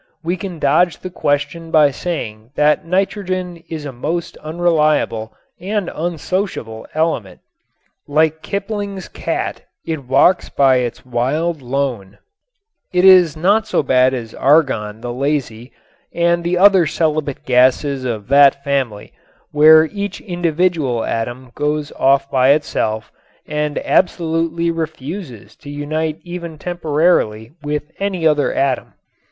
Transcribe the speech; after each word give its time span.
We 0.23 0.35
can 0.35 0.57
dodge 0.57 0.97
the 0.97 1.11
question 1.11 1.69
by 1.69 1.91
saying 1.91 2.53
that 2.55 2.83
nitrogen 2.87 3.57
is 3.69 3.85
a 3.85 3.91
most 3.91 4.35
unreliable 4.37 5.31
and 5.59 5.91
unsociable 5.93 6.87
element. 6.95 7.41
Like 8.07 8.41
Kipling's 8.41 9.07
cat 9.07 9.61
it 9.85 10.05
walks 10.07 10.49
by 10.49 10.77
its 10.77 11.05
wild 11.05 11.61
lone. 11.61 12.17
It 12.91 13.05
is 13.05 13.37
not 13.37 13.67
so 13.67 13.83
bad 13.83 14.15
as 14.15 14.33
Argon 14.33 15.01
the 15.01 15.13
Lazy 15.13 15.71
and 16.11 16.43
the 16.43 16.57
other 16.57 16.87
celibate 16.87 17.45
gases 17.45 18.03
of 18.03 18.27
that 18.29 18.63
family, 18.63 19.13
where 19.51 19.85
each 19.85 20.19
individual 20.19 21.03
atom 21.03 21.51
goes 21.53 21.91
off 21.91 22.27
by 22.31 22.53
itself 22.53 23.11
and 23.45 23.77
absolutely 23.85 24.71
refuses 24.71 25.55
to 25.57 25.69
unite 25.69 26.17
even 26.23 26.57
temporarily 26.57 27.51
with 27.61 27.91
any 27.99 28.25
other 28.25 28.51
atom. 28.51 28.93